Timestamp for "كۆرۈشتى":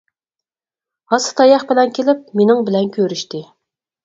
2.97-3.45